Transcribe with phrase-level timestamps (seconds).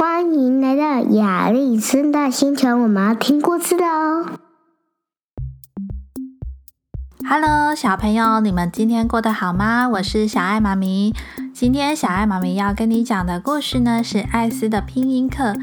[0.00, 4.38] 欢迎来到亚历森大星球，我们要听故事的哦。
[7.28, 9.86] Hello，小朋友，你们今天过得好吗？
[9.90, 11.14] 我是小爱妈咪。
[11.52, 15.54] 今天小爱妈咪要跟你讲的故事呢，是艾斯的拼音课。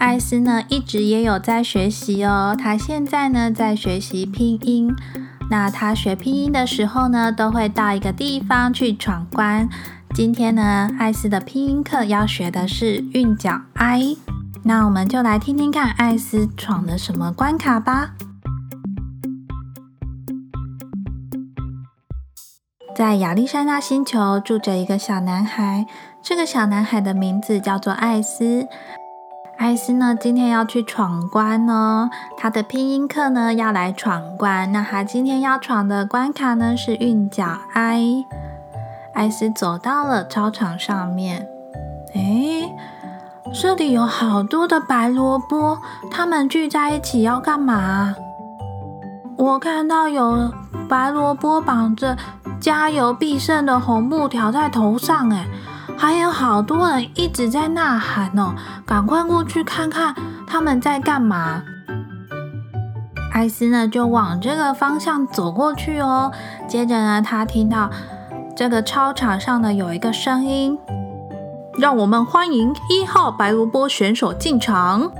[0.00, 2.56] 艾斯呢，一直也有在学习哦。
[2.58, 4.92] 他现在呢，在学习拼音。
[5.48, 9.68] 那他学拼音的时候呢，都会到一个地方去闯关。
[10.16, 14.16] 今天呢，艾斯的拼音课要学的是韵脚 i，
[14.62, 18.12] 那我们就来听听看艾斯闯了什么关卡吧。
[22.94, 25.84] 在亚历山大星球住着一个小男孩，
[26.22, 28.66] 这个小男孩的名字叫做艾斯。
[29.58, 32.08] 艾斯呢，今天要去闯关哦。
[32.38, 34.72] 他的拼音课呢，要来闯关。
[34.72, 38.24] 那他今天要闯的关卡呢，是韵脚 i。
[39.16, 41.48] 艾斯走到了操场上面，
[42.14, 42.70] 哎，
[43.54, 45.78] 这里有好多的白萝卜，
[46.10, 48.14] 他们聚在一起要干嘛？
[49.38, 50.52] 我看到有
[50.86, 52.14] 白萝卜绑着
[52.60, 55.46] “加油必胜”的红布条在头上，哎，
[55.96, 58.54] 还有好多人一直在呐喊哦，
[58.84, 60.14] 赶快过去看看
[60.46, 61.62] 他们在干嘛。
[63.32, 66.30] 艾斯呢，就往这个方向走过去哦。
[66.68, 67.90] 接着呢，他听到。
[68.56, 70.78] 这个操场上呢，有一个声音，
[71.78, 75.12] 让我们欢迎一号白萝卜选手进场。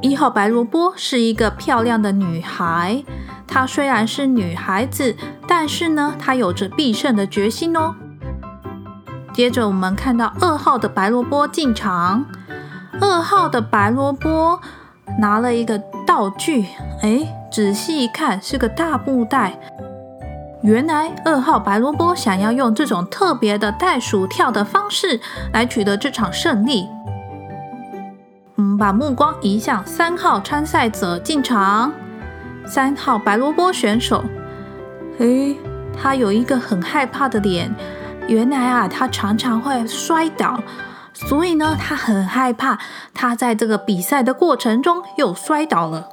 [0.00, 3.04] 一号白萝卜是一个漂亮的女孩，
[3.46, 5.14] 她虽然是女孩子，
[5.46, 7.94] 但是呢，她有着必胜的决心哦。
[9.32, 12.26] 接着我们看到二号的白萝卜进场，
[13.00, 14.58] 二号的白萝卜
[15.20, 16.66] 拿了一个道具，
[17.00, 19.56] 哎，仔细一看是个大布袋。
[20.62, 25.20] 原来二号白萝卜想要用这种特别的袋鼠跳的方式
[25.52, 26.88] 来取得这场胜利。
[28.56, 31.92] 嗯，把目光移向三号参赛者进场。
[32.66, 34.24] 三号白萝卜选手，
[35.18, 35.56] 诶，
[35.96, 37.72] 他有一个很害怕的脸。
[38.26, 40.60] 原来啊，他常常会摔倒，
[41.14, 42.78] 所以呢，他很害怕。
[43.14, 46.08] 他在这个比赛的过程中又摔倒了。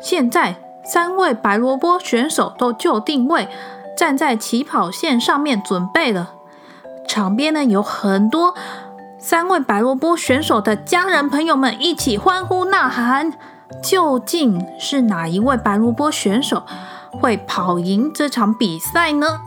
[0.00, 0.61] 现在。
[0.84, 3.48] 三位白萝卜选手都就定位，
[3.96, 6.34] 站在起跑线上面准备了。
[7.08, 8.54] 场边呢有很多
[9.18, 13.32] 三位白萝卜选手的家人朋友们一起欢呼呐喊。
[13.82, 16.62] 究竟是哪一位白萝卜选手
[17.10, 19.40] 会跑赢这场比赛呢？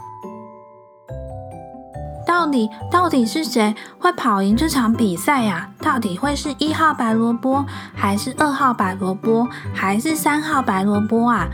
[2.35, 5.69] 到底到底是谁会跑赢这场比赛呀？
[5.79, 7.65] 到底会是一号白萝卜，
[7.95, 11.47] 还是二号白萝卜，还是三号白萝卜啊？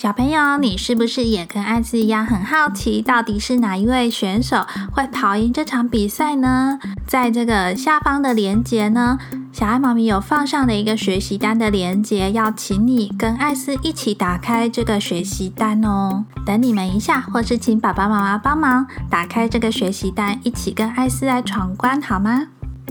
[0.00, 6.78] 小朋友，你是不是也跟艾斯一样很好奇，到底是哪一位选手会跑赢这场比赛呢？
[7.06, 9.18] 在这个下方的链接呢，
[9.52, 16.24] 小爱妈咪有放上了一个学习单的链接，要请你跟艾斯一起打开这个学习单哦。
[16.46, 22.46] 等你们一下，或是请爸爸妈妈帮忙打开这个学习单，一起跟艾斯来闯关，好吗？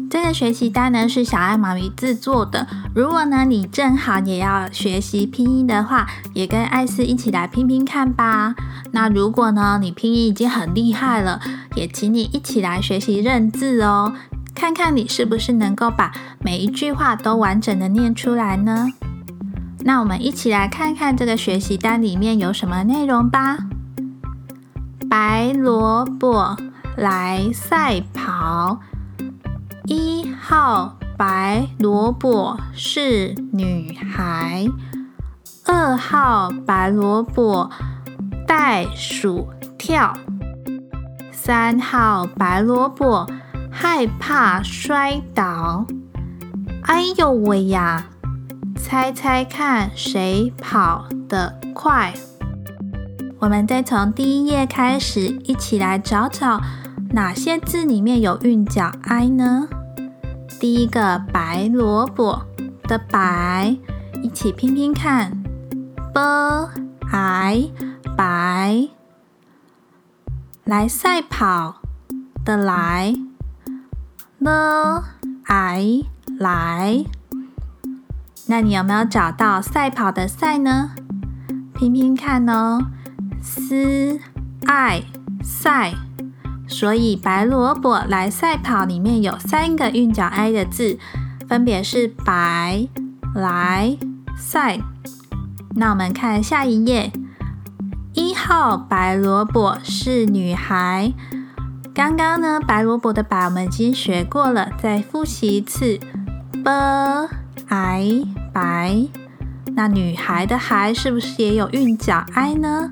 [0.09, 2.65] 这个学习单呢是小爱妈咪制作的。
[2.95, 8.55] 如果呢你正好也要学习拼音的话，也跟艾斯一起来拼拼看吧。
[8.91, 11.39] 那如果呢你拼音已经很厉害了，
[11.75, 14.13] 也请你一起来学习认字哦，
[14.55, 18.87] 看看你是不是能够把每一句话都完整的念出来呢？
[19.81, 23.57] 那我们一起来看看这个学习单里面有什么内容吧。
[25.07, 26.57] 白萝卜
[26.97, 28.79] 来赛跑。
[29.91, 34.67] 一号白萝卜是女孩，
[35.65, 37.71] 二号白萝卜
[38.45, 39.47] 袋鼠
[39.79, 40.13] 跳，
[41.31, 43.27] 三号白萝卜
[43.71, 45.87] 害怕摔倒。
[46.83, 48.09] 哎呦喂呀！
[48.79, 52.13] 猜猜看谁跑得快？
[53.39, 56.61] 我们再从第一页开始，一起来找找
[57.09, 59.67] 哪些字里面有韵脚 i 呢？
[60.59, 62.45] 第一个白萝卜
[62.83, 63.77] 的白，
[64.21, 65.41] 一起拼拼看
[66.13, 66.69] ，b
[67.09, 67.71] i
[68.17, 68.89] 白。
[70.65, 71.81] 来赛跑
[72.43, 73.15] 的来
[74.39, 75.03] ，l
[75.45, 76.05] i
[76.37, 77.05] 来。
[78.47, 80.91] 那你有没有找到赛跑的赛呢？
[81.73, 82.87] 拼拼看哦
[83.41, 84.19] ，s
[84.65, 85.03] i
[85.41, 85.93] 赛。
[86.69, 90.97] 所以白萝卜来赛跑里面有三个韵脚 i 的字，
[91.47, 92.87] 分别是白、
[93.35, 93.97] 来、
[94.37, 94.79] 赛。
[95.75, 97.11] 那我们看下一页，
[98.13, 101.11] 一号白萝卜是女孩。
[101.93, 105.99] 刚刚呢，白萝卜的“白”我们已经学过了，再复习一次。
[106.63, 107.29] b
[107.67, 108.23] i
[108.53, 109.07] 白，
[109.73, 112.91] 那女孩的“孩”是不是也有韵脚 i 呢？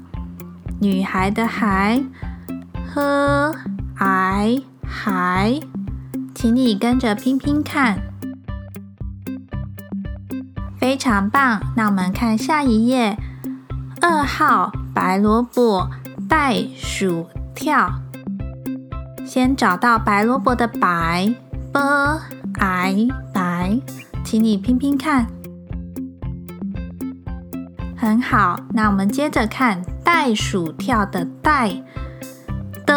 [0.79, 2.03] 女孩的“孩
[2.93, 3.55] ”，h
[3.97, 5.59] i 孩，
[6.33, 7.99] 请你跟着拼拼看，
[10.79, 11.61] 非常棒。
[11.75, 13.17] 那我们看下一页，
[14.01, 15.89] 二号白萝卜
[16.29, 18.01] 袋鼠跳。
[19.25, 21.33] 先找到白萝卜的“白
[21.73, 21.79] ”，b
[22.59, 23.79] i 白，
[24.23, 25.27] 请你拼拼看，
[27.97, 28.61] 很好。
[28.73, 31.83] 那我们接着看袋鼠跳的“袋”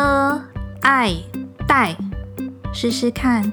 [0.00, 0.42] 的
[0.80, 1.22] i
[1.68, 1.94] 袋，
[2.72, 3.52] 试试看，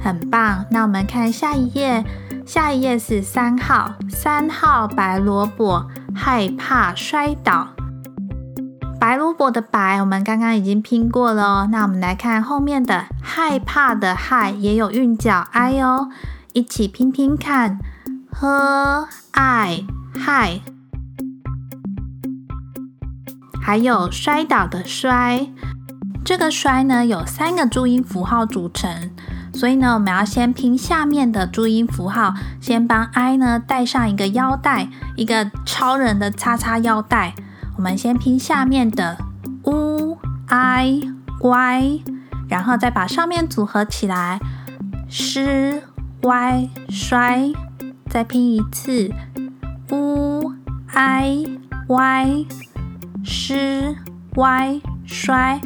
[0.00, 0.64] 很棒。
[0.70, 2.04] 那我们看下一页，
[2.46, 5.84] 下一页是三号，三号白萝卜
[6.14, 7.68] 害怕摔倒。
[9.00, 11.68] 白萝卜的“白”，我们刚刚已经拼过了哦。
[11.72, 16.08] 那我们来看后面的“害怕”的“害”，也有韵脚 “i” 哦，
[16.52, 17.78] 一起拼拼看
[18.30, 19.84] ，h i
[20.14, 20.60] 害。
[23.66, 25.48] 还有摔倒的“摔”，
[26.24, 29.10] 这个“摔”呢有三个注音符号组成，
[29.52, 37.34] 所以呢我们要先拼下面的注音符号，先帮 “i” 呢带上一个腰带，一个超人的叉叉腰带。
[37.76, 39.18] 我们先拼下面的
[39.64, 40.16] u
[40.46, 41.00] i
[41.40, 42.02] y，
[42.48, 44.38] 然后再把上面组合起来
[45.10, 45.80] ，sh
[46.22, 47.52] y 摔，
[48.08, 49.10] 再拼一次
[49.90, 50.54] u
[50.94, 51.58] i
[51.88, 52.46] y
[53.26, 53.96] sh
[54.36, 55.60] y 摔，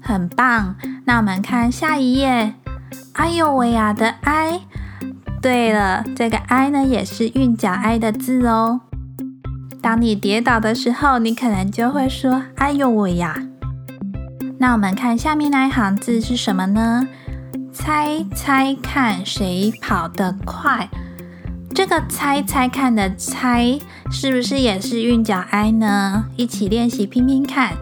[0.00, 0.76] 很棒。
[1.04, 2.54] 那我们看下一页，
[3.14, 4.60] 哎呦喂呀的哎
[5.42, 8.80] 对了，这个哎呢也是韵脚哎的字哦。
[9.82, 13.36] 当你跌倒的时候，你可能就会说：“哎呦喂呀！”
[14.60, 17.08] 那我们看下面那一行字是什么呢？
[17.72, 20.88] 猜猜看，谁跑得快？
[21.74, 23.76] 这个“猜猜看”的“猜”
[24.08, 26.26] 是不是也是韵脚 i 呢？
[26.36, 27.72] 一起练习拼拼看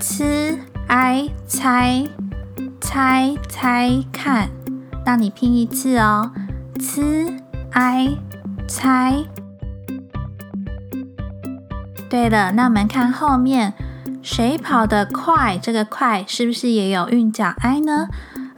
[0.00, 0.58] ：c
[0.88, 2.04] i 猜
[2.80, 4.50] 猜猜看。
[5.06, 6.32] 让你拼一次哦
[6.80, 7.02] ：c
[7.70, 8.18] i
[8.66, 9.24] 猜。
[12.10, 13.72] 对了，那我们看后面，
[14.20, 15.56] 谁跑得快？
[15.56, 18.08] 这个“快”是不是也有韵脚 i 呢？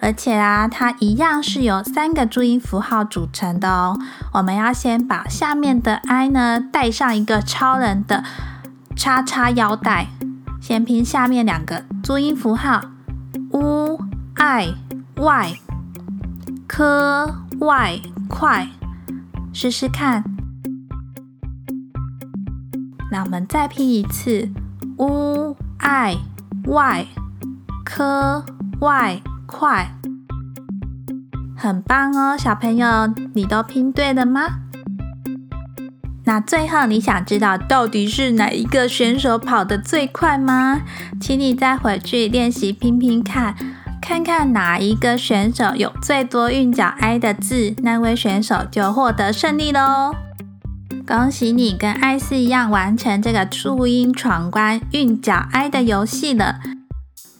[0.04, 3.98] 而且啊，它一样是由三个注音符号组成的哦。
[4.34, 8.22] 我们要先把下面的 i 呢带上一个超人的
[8.94, 10.08] 叉叉腰带，
[10.60, 12.82] 先拼下面两个注音符号
[13.50, 13.98] u
[14.34, 14.74] i
[15.16, 16.84] y，k
[17.58, 18.68] y 快，
[19.54, 20.22] 试试看。
[23.10, 24.50] 那我们再拼一次
[24.98, 26.18] ，u i
[26.66, 27.06] y
[27.86, 28.04] k
[28.80, 29.94] y 快，
[31.56, 32.86] 很棒哦，小朋友，
[33.34, 34.42] 你都拼对了吗？
[36.26, 40.80] 那最后你想知道到底是哪一个选手跑得最快吗？
[41.20, 43.54] 请你再回去练习拼拼看，
[44.00, 50.14] 看看哪一个选手有最多韵脚 i 的字，那位选手就获得胜利喽。
[51.06, 56.60] 恭喜你跟艾斯一样完成这个注音闯关韵脚 i 的游戏了。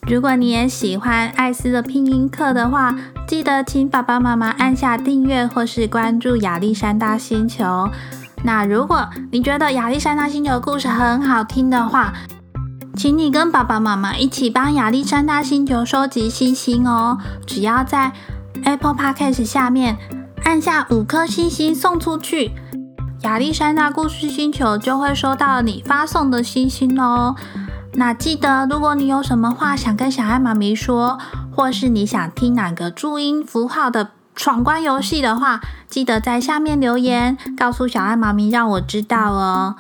[0.07, 2.95] 如果你也喜欢艾斯的拼音课的话，
[3.27, 7.89] 记得请爸爸妈妈按下订阅或是关注亚历山大星球。
[8.43, 12.13] 那如果你觉得亚历山大星球故事很好听的话，
[12.95, 17.17] 请你跟爸爸妈妈一起帮亚历山大星球收集星星哦。
[17.47, 18.13] 只要在
[18.65, 19.97] Apple Podcast 下面
[20.45, 22.53] 按下五颗星星送出去。
[23.23, 27.35] 亚历山大故事星球就会收到你发送的星星哦。
[27.97, 31.19] 那记得，如果你有什么话想跟小爱妈咪说，
[31.55, 39.77] 或是你想听哪个注音符号的闯关游戏的话，记得在下面留言告诉小爱妈咪，让我知道哦。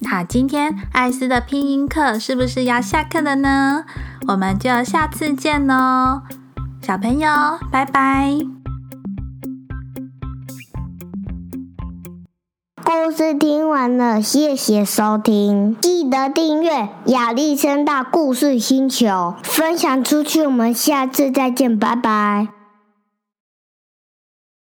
[0.00, 3.84] 那今天艾斯的拼音课是不是要下课了呢？
[4.28, 6.22] 我们就下次见喽，
[6.82, 7.28] 小朋友，
[7.70, 8.59] 拜拜。
[12.92, 20.44] 故事听完了，谢谢收听，记得订阅亚历山大故事星球，分享出去。
[20.44, 22.59] 我们下次再见，拜拜。